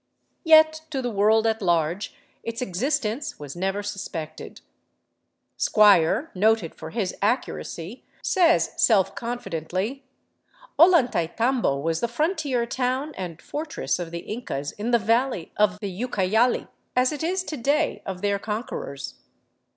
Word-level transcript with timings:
Yet 0.43 0.81
to 0.89 0.99
the 0.99 1.11
world 1.11 1.45
at 1.45 1.61
large 1.61 2.15
its 2.41 2.59
exist 2.59 3.05
ence 3.05 3.37
was 3.37 3.55
never 3.55 3.83
suspected. 3.83 4.61
Squier, 5.59 6.29
noted 6.33 6.73
for 6.73 6.89
his 6.89 7.13
accuracy, 7.21 8.03
says 8.23 8.71
self 8.77 9.13
confidently:" 9.13 10.03
Ollantaytambo 10.79 11.79
was 11.79 11.99
the 11.99 12.07
frontier 12.07 12.65
town 12.65 13.13
and 13.15 13.39
fortress 13.43 13.99
of 13.99 14.09
the 14.09 14.21
Incas 14.25 14.71
in 14.71 14.89
the 14.89 14.97
valley 14.97 15.51
of 15.55 15.79
the 15.81 16.01
Ucayali, 16.07 16.67
as 16.95 17.11
it 17.11 17.21
is 17.21 17.43
to 17.43 17.55
day 17.57 18.01
of 18.03 18.23
their 18.23 18.39
con 18.39 18.63
querors. 18.63 19.13